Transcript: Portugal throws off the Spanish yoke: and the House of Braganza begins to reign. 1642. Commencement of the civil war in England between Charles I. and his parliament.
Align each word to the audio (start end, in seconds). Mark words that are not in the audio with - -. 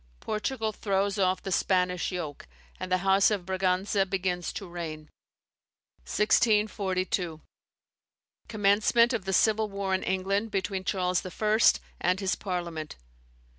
Portugal 0.19 0.71
throws 0.71 1.19
off 1.19 1.43
the 1.43 1.51
Spanish 1.51 2.11
yoke: 2.11 2.47
and 2.79 2.91
the 2.91 2.97
House 3.05 3.29
of 3.29 3.45
Braganza 3.45 4.03
begins 4.03 4.51
to 4.53 4.67
reign. 4.67 5.11
1642. 6.09 7.39
Commencement 8.47 9.13
of 9.13 9.25
the 9.25 9.33
civil 9.33 9.69
war 9.69 9.93
in 9.93 10.01
England 10.01 10.49
between 10.49 10.83
Charles 10.83 11.23
I. 11.23 11.59
and 11.99 12.19
his 12.19 12.33
parliament. 12.33 12.95